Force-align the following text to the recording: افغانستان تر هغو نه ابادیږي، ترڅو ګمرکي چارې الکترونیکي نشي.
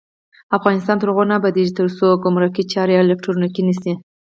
افغانستان 0.57 0.95
تر 0.97 1.07
هغو 1.11 1.23
نه 1.29 1.35
ابادیږي، 1.39 1.77
ترڅو 1.79 2.07
ګمرکي 2.23 2.63
چارې 2.73 2.99
الکترونیکي 3.03 3.61
نشي. 3.67 3.93